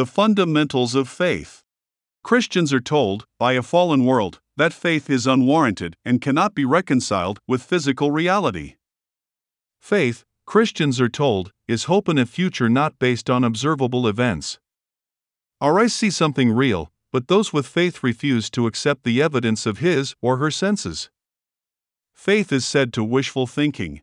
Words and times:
The 0.00 0.06
fundamentals 0.06 0.94
of 0.94 1.10
faith. 1.10 1.62
Christians 2.24 2.72
are 2.72 2.80
told, 2.80 3.26
by 3.38 3.52
a 3.52 3.62
fallen 3.62 4.06
world, 4.06 4.40
that 4.56 4.72
faith 4.72 5.10
is 5.10 5.26
unwarranted 5.26 5.94
and 6.06 6.22
cannot 6.22 6.54
be 6.54 6.64
reconciled 6.64 7.38
with 7.46 7.62
physical 7.62 8.10
reality. 8.10 8.76
Faith, 9.78 10.24
Christians 10.46 11.02
are 11.02 11.10
told, 11.10 11.52
is 11.68 11.84
hope 11.84 12.08
in 12.08 12.16
a 12.16 12.24
future 12.24 12.70
not 12.70 12.98
based 12.98 13.28
on 13.28 13.44
observable 13.44 14.08
events. 14.08 14.58
Our 15.60 15.78
eyes 15.78 15.92
see 15.92 16.08
something 16.08 16.50
real, 16.50 16.90
but 17.12 17.28
those 17.28 17.52
with 17.52 17.66
faith 17.66 18.02
refuse 18.02 18.48
to 18.52 18.66
accept 18.66 19.04
the 19.04 19.20
evidence 19.20 19.66
of 19.66 19.80
his 19.80 20.14
or 20.22 20.38
her 20.38 20.50
senses. 20.50 21.10
Faith 22.14 22.50
is 22.54 22.64
said 22.64 22.94
to 22.94 23.04
wishful 23.04 23.46
thinking. 23.46 24.00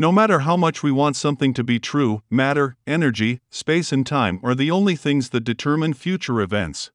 No 0.00 0.12
matter 0.12 0.40
how 0.40 0.56
much 0.56 0.80
we 0.80 0.92
want 0.92 1.16
something 1.16 1.52
to 1.54 1.64
be 1.64 1.80
true, 1.80 2.22
matter, 2.30 2.76
energy, 2.86 3.40
space, 3.50 3.90
and 3.90 4.06
time 4.06 4.38
are 4.44 4.54
the 4.54 4.70
only 4.70 4.94
things 4.94 5.30
that 5.30 5.40
determine 5.40 5.92
future 5.92 6.40
events. 6.40 6.92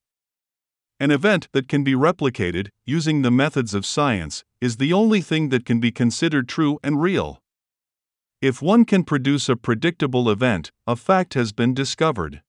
An 1.01 1.11
event 1.11 1.49
that 1.51 1.67
can 1.67 1.83
be 1.83 1.95
replicated, 1.95 2.69
using 2.85 3.21
the 3.21 3.29
methods 3.29 3.73
of 3.73 3.85
science, 3.85 4.45
is 4.61 4.77
the 4.77 4.93
only 4.93 5.19
thing 5.19 5.49
that 5.49 5.65
can 5.65 5.81
be 5.81 5.91
considered 5.91 6.47
true 6.47 6.79
and 6.81 7.01
real. 7.01 7.41
If 8.41 8.61
one 8.61 8.85
can 8.85 9.03
produce 9.03 9.49
a 9.49 9.57
predictable 9.57 10.29
event, 10.29 10.71
a 10.87 10.95
fact 10.95 11.33
has 11.33 11.51
been 11.51 11.73
discovered. 11.73 12.41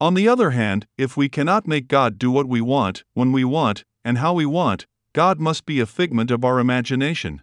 On 0.00 0.14
the 0.14 0.26
other 0.26 0.52
hand, 0.52 0.86
if 0.96 1.18
we 1.18 1.28
cannot 1.28 1.68
make 1.68 1.86
God 1.86 2.18
do 2.18 2.30
what 2.30 2.48
we 2.48 2.62
want, 2.62 3.04
when 3.12 3.30
we 3.30 3.44
want, 3.44 3.84
and 4.06 4.16
how 4.16 4.32
we 4.32 4.46
want, 4.46 4.86
God 5.12 5.38
must 5.38 5.66
be 5.66 5.80
a 5.80 5.86
figment 5.86 6.30
of 6.30 6.46
our 6.46 6.58
imagination. 6.58 7.42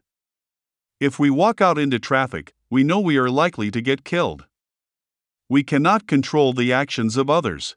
If 0.99 1.19
we 1.19 1.29
walk 1.29 1.61
out 1.61 1.77
into 1.77 1.99
traffic, 1.99 2.55
we 2.71 2.83
know 2.83 2.99
we 2.99 3.17
are 3.17 3.29
likely 3.29 3.69
to 3.69 3.81
get 3.81 4.03
killed. 4.03 4.45
We 5.47 5.63
cannot 5.63 6.07
control 6.07 6.53
the 6.53 6.73
actions 6.73 7.17
of 7.17 7.29
others. 7.29 7.75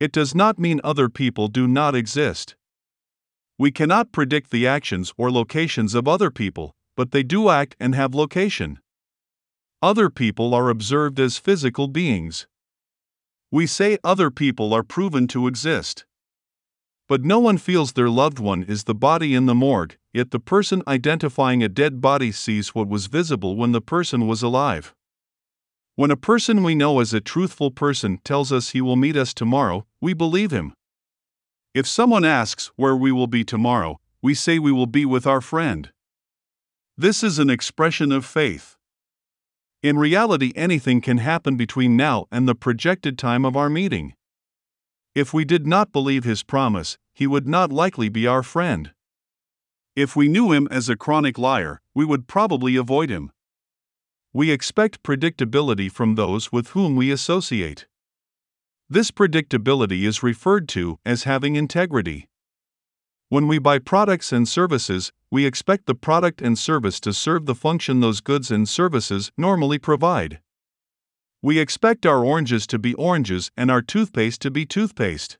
It 0.00 0.10
does 0.10 0.34
not 0.34 0.58
mean 0.58 0.80
other 0.82 1.08
people 1.08 1.46
do 1.46 1.68
not 1.68 1.94
exist. 1.94 2.56
We 3.56 3.70
cannot 3.70 4.10
predict 4.10 4.50
the 4.50 4.66
actions 4.66 5.12
or 5.16 5.30
locations 5.30 5.94
of 5.94 6.08
other 6.08 6.32
people, 6.32 6.74
but 6.96 7.12
they 7.12 7.22
do 7.22 7.50
act 7.50 7.76
and 7.78 7.94
have 7.94 8.16
location. 8.16 8.80
Other 9.80 10.10
people 10.10 10.54
are 10.54 10.70
observed 10.70 11.20
as 11.20 11.38
physical 11.38 11.86
beings. 11.86 12.48
We 13.52 13.68
say 13.68 13.96
other 14.02 14.32
people 14.32 14.74
are 14.74 14.82
proven 14.82 15.28
to 15.28 15.46
exist. 15.46 16.04
But 17.08 17.24
no 17.24 17.38
one 17.38 17.58
feels 17.58 17.92
their 17.92 18.10
loved 18.10 18.40
one 18.40 18.64
is 18.64 18.84
the 18.84 18.94
body 18.94 19.34
in 19.34 19.46
the 19.46 19.54
morgue, 19.54 19.96
yet 20.18 20.32
the 20.32 20.40
person 20.40 20.82
identifying 20.88 21.62
a 21.62 21.68
dead 21.68 22.00
body 22.00 22.32
sees 22.32 22.74
what 22.74 22.88
was 22.88 23.06
visible 23.06 23.54
when 23.54 23.70
the 23.70 23.80
person 23.80 24.26
was 24.26 24.42
alive. 24.42 24.92
When 25.94 26.10
a 26.10 26.16
person 26.16 26.64
we 26.64 26.74
know 26.74 26.98
as 26.98 27.14
a 27.14 27.20
truthful 27.20 27.70
person 27.70 28.18
tells 28.24 28.50
us 28.50 28.70
he 28.70 28.80
will 28.80 28.96
meet 28.96 29.16
us 29.16 29.32
tomorrow, 29.32 29.86
we 30.00 30.14
believe 30.14 30.50
him. 30.50 30.74
If 31.72 31.86
someone 31.86 32.24
asks 32.24 32.72
where 32.74 32.96
we 32.96 33.12
will 33.12 33.28
be 33.28 33.44
tomorrow, 33.44 34.00
we 34.20 34.34
say 34.34 34.58
we 34.58 34.72
will 34.72 34.88
be 34.88 35.06
with 35.06 35.24
our 35.24 35.40
friend. 35.40 35.92
This 36.96 37.22
is 37.22 37.38
an 37.38 37.48
expression 37.48 38.10
of 38.10 38.26
faith. 38.26 38.76
In 39.84 39.98
reality, 39.98 40.52
anything 40.56 41.00
can 41.00 41.18
happen 41.18 41.56
between 41.56 41.96
now 41.96 42.26
and 42.32 42.48
the 42.48 42.56
projected 42.56 43.16
time 43.18 43.44
of 43.44 43.56
our 43.56 43.70
meeting. 43.70 44.14
If 45.14 45.32
we 45.32 45.44
did 45.44 45.64
not 45.64 45.92
believe 45.92 46.24
his 46.24 46.42
promise, 46.42 46.98
he 47.14 47.28
would 47.28 47.46
not 47.46 47.70
likely 47.70 48.08
be 48.08 48.26
our 48.26 48.42
friend. 48.42 48.90
If 49.98 50.14
we 50.14 50.28
knew 50.28 50.52
him 50.52 50.68
as 50.70 50.88
a 50.88 50.94
chronic 50.94 51.38
liar, 51.38 51.80
we 51.92 52.04
would 52.04 52.28
probably 52.28 52.76
avoid 52.76 53.10
him. 53.10 53.32
We 54.32 54.52
expect 54.52 55.02
predictability 55.02 55.90
from 55.90 56.14
those 56.14 56.52
with 56.52 56.68
whom 56.68 56.94
we 56.94 57.10
associate. 57.10 57.88
This 58.88 59.10
predictability 59.10 60.04
is 60.04 60.22
referred 60.22 60.68
to 60.68 61.00
as 61.04 61.24
having 61.24 61.56
integrity. 61.56 62.28
When 63.28 63.48
we 63.48 63.58
buy 63.58 63.80
products 63.80 64.30
and 64.30 64.48
services, 64.48 65.10
we 65.32 65.44
expect 65.44 65.86
the 65.86 65.96
product 65.96 66.40
and 66.40 66.56
service 66.56 67.00
to 67.00 67.12
serve 67.12 67.46
the 67.46 67.56
function 67.56 67.98
those 67.98 68.20
goods 68.20 68.52
and 68.52 68.68
services 68.68 69.32
normally 69.36 69.80
provide. 69.80 70.38
We 71.42 71.58
expect 71.58 72.06
our 72.06 72.24
oranges 72.24 72.68
to 72.68 72.78
be 72.78 72.94
oranges 72.94 73.50
and 73.56 73.68
our 73.68 73.82
toothpaste 73.82 74.40
to 74.42 74.52
be 74.52 74.64
toothpaste. 74.64 75.38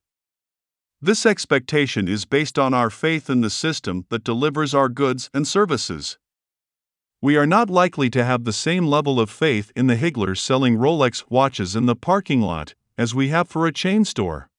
This 1.01 1.25
expectation 1.25 2.09
is 2.09 2.25
based 2.25 2.59
on 2.59 2.75
our 2.75 2.91
faith 2.91 3.31
in 3.31 3.41
the 3.41 3.51
system 3.51 4.05
that 4.09 4.25
delivers 4.25 4.75
our 4.75 4.89
goods 4.89 5.31
and 5.33 5.47
services. 5.47 6.19
We 7.23 7.37
are 7.37 7.47
not 7.47 7.71
likely 7.71 8.11
to 8.11 8.25
have 8.25 8.43
the 8.43 8.53
same 8.53 8.85
level 8.85 9.21
of 9.21 9.31
faith 9.31 9.71
in 9.77 9.87
the 9.87 9.95
higglers 9.95 10.41
selling 10.41 10.77
Rolex 10.77 11.23
watches 11.29 11.77
in 11.77 11.87
the 11.87 11.95
parking 11.95 12.41
lot 12.41 12.75
as 12.97 13.15
we 13.15 13.29
have 13.29 13.49
for 13.49 13.65
a 13.65 13.73
chain 13.73 14.05
store. 14.05 14.51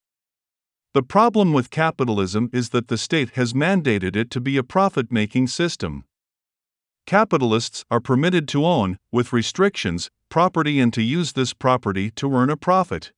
The 0.94 1.04
problem 1.04 1.52
with 1.52 1.72
capitalism 1.72 2.50
is 2.54 2.70
that 2.70 2.88
the 2.88 2.98
state 2.98 3.32
has 3.32 3.52
mandated 3.52 4.16
it 4.16 4.32
to 4.32 4.40
be 4.40 4.56
a 4.56 4.64
profit 4.64 5.12
making 5.12 5.48
system. 5.48 6.06
Capitalists 7.06 7.84
are 7.92 8.00
permitted 8.00 8.48
to 8.48 8.66
own, 8.66 8.98
with 9.12 9.34
restrictions, 9.34 10.10
property 10.30 10.80
and 10.80 10.94
to 10.94 11.02
use 11.02 11.34
this 11.34 11.54
property 11.54 12.12
to 12.12 12.34
earn 12.34 12.50
a 12.50 12.56
profit. 12.56 13.12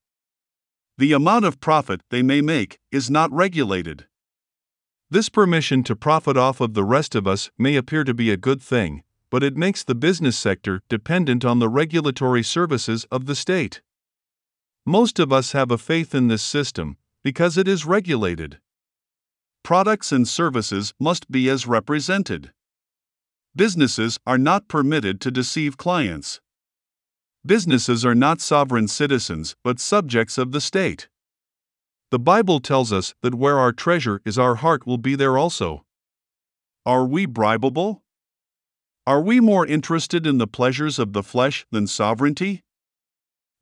The 1.01 1.13
amount 1.13 1.45
of 1.45 1.59
profit 1.59 2.01
they 2.11 2.21
may 2.21 2.41
make 2.41 2.77
is 2.91 3.09
not 3.09 3.31
regulated. 3.31 4.05
This 5.09 5.29
permission 5.29 5.83
to 5.85 5.95
profit 5.95 6.37
off 6.37 6.61
of 6.61 6.75
the 6.75 6.83
rest 6.83 7.15
of 7.15 7.25
us 7.25 7.49
may 7.57 7.75
appear 7.75 8.03
to 8.03 8.13
be 8.13 8.29
a 8.29 8.37
good 8.37 8.61
thing, 8.61 9.01
but 9.31 9.41
it 9.41 9.57
makes 9.57 9.83
the 9.83 9.95
business 9.95 10.37
sector 10.37 10.83
dependent 10.89 11.43
on 11.43 11.57
the 11.57 11.69
regulatory 11.69 12.43
services 12.43 13.05
of 13.05 13.25
the 13.25 13.33
state. 13.33 13.81
Most 14.85 15.17
of 15.17 15.33
us 15.33 15.53
have 15.53 15.71
a 15.71 15.79
faith 15.79 16.13
in 16.13 16.27
this 16.27 16.43
system, 16.43 16.97
because 17.23 17.57
it 17.57 17.67
is 17.67 17.83
regulated. 17.83 18.59
Products 19.63 20.11
and 20.11 20.27
services 20.27 20.93
must 20.99 21.31
be 21.31 21.49
as 21.49 21.65
represented. 21.65 22.51
Businesses 23.55 24.19
are 24.27 24.37
not 24.37 24.67
permitted 24.67 25.19
to 25.21 25.31
deceive 25.31 25.77
clients. 25.77 26.41
Businesses 27.45 28.05
are 28.05 28.13
not 28.13 28.39
sovereign 28.39 28.87
citizens 28.87 29.55
but 29.63 29.79
subjects 29.79 30.37
of 30.37 30.51
the 30.51 30.61
state. 30.61 31.09
The 32.11 32.19
Bible 32.19 32.59
tells 32.59 32.93
us 32.93 33.15
that 33.21 33.33
where 33.33 33.57
our 33.57 33.71
treasure 33.71 34.21
is, 34.25 34.37
our 34.37 34.55
heart 34.55 34.85
will 34.85 34.97
be 34.97 35.15
there 35.15 35.37
also. 35.37 35.85
Are 36.85 37.05
we 37.05 37.25
bribable? 37.25 38.01
Are 39.07 39.21
we 39.21 39.39
more 39.39 39.65
interested 39.65 40.27
in 40.27 40.37
the 40.37 40.45
pleasures 40.45 40.99
of 40.99 41.13
the 41.13 41.23
flesh 41.23 41.65
than 41.71 41.87
sovereignty? 41.87 42.63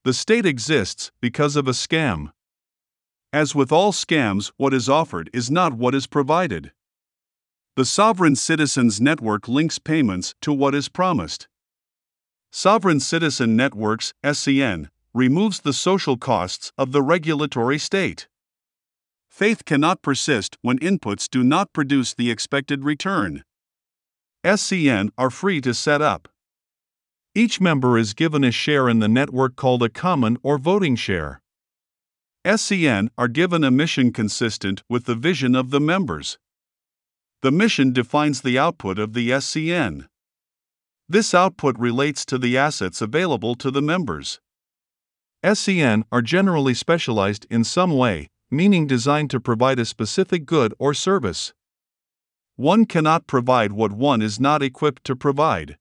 The 0.04 0.14
state 0.14 0.46
exists 0.46 1.12
because 1.22 1.56
of 1.56 1.68
a 1.68 1.72
scam. 1.72 2.32
As 3.32 3.54
with 3.54 3.72
all 3.72 3.92
scams, 3.92 4.52
what 4.58 4.74
is 4.74 4.90
offered 4.90 5.30
is 5.32 5.52
not 5.52 5.74
what 5.74 5.96
is 5.96 6.08
provided. 6.08 6.72
The 7.76 7.86
Sovereign 7.86 8.36
Citizens 8.36 9.00
Network 9.00 9.48
links 9.48 9.80
payments 9.80 10.34
to 10.42 10.52
what 10.52 10.76
is 10.76 10.90
promised. 10.90 11.48
Sovereign 12.52 13.00
Citizen 13.00 13.56
Networks, 13.56 14.14
SCN, 14.24 14.90
removes 15.14 15.60
the 15.60 15.74
social 15.74 16.18
costs 16.18 16.72
of 16.78 16.92
the 16.92 17.02
regulatory 17.02 17.78
state. 17.78 18.28
Faith 19.30 19.66
cannot 19.66 20.02
persist 20.02 20.58
when 20.62 20.80
inputs 20.80 21.30
do 21.30 21.44
not 21.44 21.72
produce 21.74 22.14
the 22.14 22.32
expected 22.32 22.84
return. 22.84 23.44
SCN 24.44 25.10
are 25.18 25.30
free 25.30 25.62
to 25.62 25.74
set 25.74 26.02
up. 26.02 26.28
Each 27.36 27.62
member 27.62 27.98
is 27.98 28.16
given 28.16 28.44
a 28.44 28.52
share 28.52 28.90
in 28.90 29.00
the 29.00 29.08
network 29.08 29.56
called 29.56 29.84
a 29.84 29.90
common 29.90 30.38
or 30.42 30.58
voting 30.58 30.96
share. 30.96 31.42
SCN 32.44 33.10
are 33.18 33.28
given 33.28 33.64
a 33.64 33.70
mission 33.70 34.12
consistent 34.12 34.82
with 34.90 35.06
the 35.06 35.16
vision 35.16 35.56
of 35.56 35.70
the 35.70 35.80
members. 35.80 36.40
The 37.42 37.52
mission 37.52 37.94
defines 37.94 38.42
the 38.42 38.58
output 38.58 38.98
of 38.98 39.14
the 39.14 39.30
SCN. 39.30 40.08
This 41.12 41.34
output 41.34 41.76
relates 41.80 42.24
to 42.26 42.38
the 42.38 42.56
assets 42.56 43.02
available 43.02 43.56
to 43.56 43.72
the 43.72 43.82
members. 43.82 44.40
SCN 45.44 46.04
are 46.12 46.22
generally 46.22 46.76
specialized 46.76 47.48
in 47.50 47.64
some 47.64 47.98
way, 47.98 48.28
meaning 48.52 48.86
designed 48.86 49.32
to 49.32 49.40
provide 49.40 49.80
a 49.80 49.86
specific 49.86 50.46
good 50.46 50.72
or 50.78 50.94
service. 50.94 51.52
One 52.58 52.86
cannot 52.86 53.26
provide 53.26 53.72
what 53.72 53.92
one 53.92 54.22
is 54.22 54.40
not 54.40 54.62
equipped 54.62 55.04
to 55.06 55.16
provide. 55.16 55.78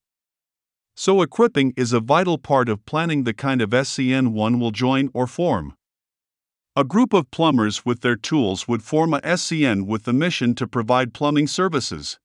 So, 0.96 1.20
equipping 1.20 1.74
is 1.76 1.92
a 1.92 2.00
vital 2.00 2.38
part 2.38 2.70
of 2.70 2.86
planning 2.86 3.24
the 3.24 3.34
kind 3.34 3.60
of 3.60 3.70
SCN 3.70 4.28
one 4.28 4.58
will 4.58 4.70
join 4.70 5.10
or 5.12 5.26
form. 5.26 5.74
A 6.74 6.84
group 6.84 7.12
of 7.12 7.30
plumbers 7.30 7.84
with 7.84 8.00
their 8.00 8.16
tools 8.16 8.66
would 8.66 8.82
form 8.82 9.12
a 9.12 9.20
SCN 9.20 9.86
with 9.86 10.04
the 10.04 10.14
mission 10.14 10.54
to 10.54 10.66
provide 10.66 11.12
plumbing 11.12 11.48
services. 11.48 12.18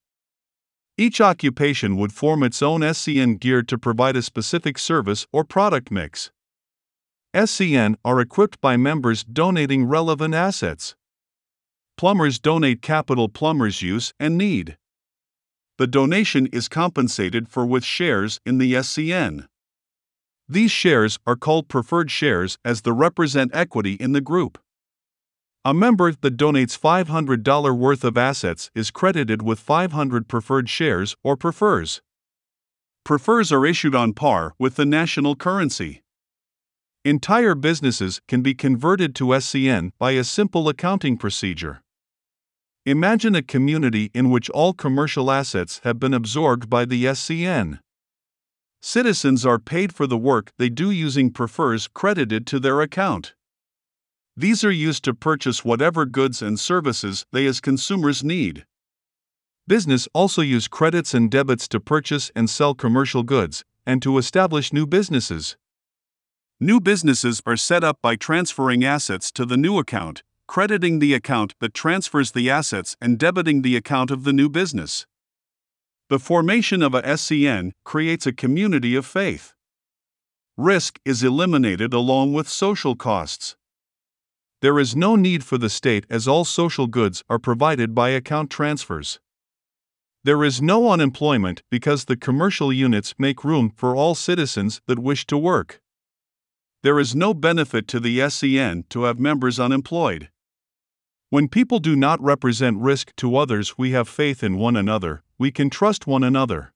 Each 0.98 1.20
occupation 1.20 1.98
would 1.98 2.14
form 2.14 2.44
its 2.44 2.62
own 2.62 2.82
SCN 2.82 3.40
geared 3.40 3.68
to 3.70 3.80
provide 3.80 4.16
a 4.16 4.22
specific 4.22 4.78
service 4.78 5.26
or 5.32 5.44
product 5.44 5.90
mix. 5.90 6.30
SCN 7.34 7.96
are 8.06 8.22
equipped 8.22 8.62
by 8.62 8.78
members 8.78 9.24
donating 9.24 9.86
relevant 9.86 10.36
assets. 10.36 10.96
Plumbers 11.98 12.40
donate 12.40 12.84
capital 12.84 13.28
plumbers 13.28 13.82
use 13.82 14.14
and 14.20 14.38
need. 14.38 14.78
The 15.80 15.88
donation 15.88 16.48
is 16.54 16.68
compensated 16.68 17.50
for 17.50 17.66
with 17.66 17.84
shares 17.84 18.40
in 18.46 18.60
the 18.60 18.74
SCN. 18.74 19.48
These 20.48 20.72
shares 20.72 21.18
are 21.26 21.36
called 21.36 21.68
preferred 21.68 22.12
shares 22.12 22.60
as 22.64 22.82
they 22.82 22.92
represent 22.92 23.56
equity 23.56 23.94
in 23.94 24.12
the 24.12 24.22
group. 24.22 24.60
A 25.66 25.74
member 25.74 26.12
that 26.12 26.36
donates 26.36 26.78
$500 26.78 27.78
worth 27.78 28.04
of 28.04 28.18
assets 28.18 28.70
is 28.76 28.92
credited 28.92 29.42
with 29.42 29.62
500 29.62 30.28
preferred 30.28 30.68
shares 30.68 31.16
or 31.24 31.38
prefers. 31.38 32.02
Prefers 33.06 33.50
are 33.50 33.66
issued 33.66 33.96
on 33.96 34.12
par 34.12 34.56
with 34.60 34.76
the 34.76 34.86
national 34.86 35.38
currency. 35.38 36.04
Entire 37.06 37.56
businesses 37.56 38.20
can 38.28 38.42
be 38.42 38.54
converted 38.54 39.16
to 39.16 39.28
SCN 39.28 39.92
by 39.98 40.12
a 40.12 40.26
simple 40.26 40.68
accounting 40.68 41.16
procedure. 41.16 41.82
Imagine 42.86 43.34
a 43.34 43.42
community 43.42 44.12
in 44.14 44.30
which 44.30 44.50
all 44.50 44.74
commercial 44.74 45.32
assets 45.32 45.80
have 45.86 45.98
been 45.98 46.14
absorbed 46.14 46.70
by 46.70 46.84
the 46.84 47.06
SCN. 47.06 47.80
Citizens 48.82 49.46
are 49.46 49.60
paid 49.60 49.96
for 49.96 50.08
the 50.08 50.18
work 50.18 50.52
they 50.58 50.68
do 50.68 50.92
using 50.92 51.32
prefers 51.32 51.88
credited 51.88 52.46
to 52.48 52.60
their 52.60 52.82
account. 52.82 53.34
These 54.36 54.64
are 54.64 54.72
used 54.72 55.04
to 55.04 55.14
purchase 55.14 55.64
whatever 55.64 56.06
goods 56.06 56.42
and 56.42 56.60
services 56.60 57.26
they 57.32 57.46
as 57.46 57.62
consumers 57.62 58.24
need. 58.24 58.66
Business 59.68 60.08
also 60.14 60.42
use 60.42 60.68
credits 60.68 61.14
and 61.14 61.30
debits 61.30 61.68
to 61.70 61.80
purchase 61.80 62.32
and 62.36 62.50
sell 62.50 62.74
commercial 62.74 63.24
goods 63.24 63.64
and 63.86 64.02
to 64.02 64.18
establish 64.18 64.74
new 64.74 64.88
businesses. 64.88 65.56
New 66.60 66.80
businesses 66.80 67.42
are 67.46 67.58
set 67.58 67.84
up 67.84 68.00
by 68.02 68.16
transferring 68.16 68.84
assets 68.84 69.32
to 69.32 69.46
the 69.46 69.58
new 69.58 69.78
account, 69.78 70.24
crediting 70.48 71.00
the 71.00 71.14
account 71.14 71.54
that 71.60 71.74
transfers 71.74 72.32
the 72.32 72.50
assets 72.50 72.98
and 73.00 73.20
debiting 73.20 73.62
the 73.62 73.76
account 73.76 74.12
of 74.12 74.24
the 74.24 74.34
new 74.34 74.50
business. 74.50 75.06
The 76.10 76.20
formation 76.20 76.82
of 76.82 76.94
a 76.94 77.02
SCN 77.04 77.72
creates 77.84 78.26
a 78.26 78.34
community 78.34 78.96
of 78.96 79.06
faith. 79.06 79.54
Risk 80.58 81.00
is 81.06 81.24
eliminated 81.24 81.94
along 81.94 82.34
with 82.34 82.50
social 82.50 82.96
costs. 82.96 83.56
There 84.64 84.80
is 84.80 84.96
no 84.96 85.18
need 85.18 85.44
for 85.44 85.58
the 85.58 85.70
state 85.70 86.06
as 86.10 86.26
all 86.26 86.46
social 86.46 86.88
goods 86.88 87.22
are 87.30 87.38
provided 87.38 87.94
by 87.94 88.12
account 88.12 88.50
transfers. 88.50 89.20
There 90.24 90.42
is 90.42 90.62
no 90.62 90.90
unemployment 90.90 91.64
because 91.70 92.06
the 92.06 92.16
commercial 92.16 92.72
units 92.72 93.14
make 93.18 93.44
room 93.44 93.74
for 93.76 93.94
all 93.94 94.16
citizens 94.16 94.80
that 94.88 95.00
wish 95.00 95.26
to 95.26 95.38
work. 95.38 95.82
There 96.82 96.98
is 96.98 97.14
no 97.14 97.34
benefit 97.34 97.90
to 97.90 98.00
the 98.00 98.20
SCN 98.20 98.88
to 98.88 99.04
have 99.04 99.20
members 99.20 99.60
unemployed. 99.60 100.30
When 101.30 101.50
people 101.50 101.80
do 101.80 101.98
not 101.98 102.24
represent 102.24 102.78
risk 102.80 103.14
to 103.18 103.36
others, 103.36 103.78
we 103.78 103.92
have 103.92 104.08
faith 104.08 104.42
in 104.46 104.58
one 104.58 104.78
another, 104.78 105.24
we 105.38 105.52
can 105.52 105.70
trust 105.70 106.08
one 106.08 106.24
another. 106.24 106.72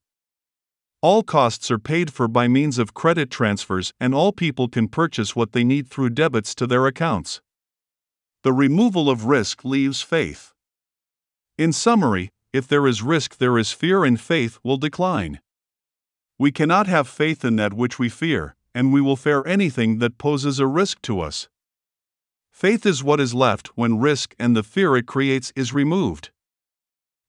All 1.00 1.22
costs 1.22 1.70
are 1.70 1.78
paid 1.78 2.12
for 2.12 2.28
by 2.28 2.48
means 2.48 2.78
of 2.78 2.92
credit 2.92 3.30
transfers, 3.30 3.94
and 3.98 4.14
all 4.14 4.32
people 4.32 4.68
can 4.68 4.88
purchase 4.88 5.34
what 5.34 5.52
they 5.52 5.64
need 5.64 5.88
through 5.88 6.10
debits 6.10 6.54
to 6.56 6.66
their 6.66 6.86
accounts. 6.86 7.40
The 8.42 8.52
removal 8.52 9.10
of 9.10 9.24
risk 9.24 9.64
leaves 9.64 10.00
faith. 10.00 10.52
In 11.56 11.72
summary, 11.72 12.30
if 12.52 12.68
there 12.68 12.86
is 12.86 13.02
risk, 13.02 13.38
there 13.38 13.58
is 13.58 13.72
fear, 13.72 14.04
and 14.04 14.20
faith 14.20 14.58
will 14.62 14.76
decline. 14.76 15.40
We 16.38 16.52
cannot 16.52 16.86
have 16.86 17.08
faith 17.08 17.44
in 17.44 17.56
that 17.56 17.74
which 17.74 17.98
we 17.98 18.08
fear, 18.08 18.54
and 18.74 18.92
we 18.92 19.00
will 19.00 19.16
fear 19.16 19.44
anything 19.44 19.98
that 19.98 20.18
poses 20.18 20.60
a 20.60 20.66
risk 20.66 21.02
to 21.02 21.20
us. 21.20 21.48
Faith 22.52 22.86
is 22.86 23.02
what 23.02 23.18
is 23.18 23.34
left 23.34 23.68
when 23.76 23.98
risk 23.98 24.36
and 24.38 24.56
the 24.56 24.62
fear 24.62 24.96
it 24.96 25.06
creates 25.06 25.52
is 25.56 25.74
removed. 25.74 26.30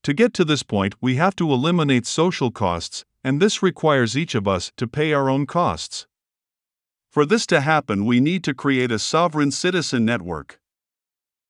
To 0.03 0.13
get 0.13 0.33
to 0.35 0.45
this 0.45 0.63
point, 0.63 0.93
we 1.01 1.15
have 1.15 1.35
to 1.37 1.51
eliminate 1.51 2.05
social 2.05 2.51
costs, 2.51 3.03
and 3.23 3.41
this 3.41 3.63
requires 3.63 4.15
each 4.15 4.35
of 4.35 4.47
us 4.47 4.71
to 4.77 4.87
pay 4.87 5.11
our 5.11 5.29
own 5.29 5.45
costs. 5.45 6.05
For 7.11 7.25
this 7.25 7.47
to 7.47 7.61
happen, 7.61 8.05
we 8.05 8.19
need 8.19 8.43
to 8.43 8.53
create 8.53 8.91
a 8.91 8.99
sovereign 8.99 9.49
citizen 9.49 10.05
network. 10.05 10.58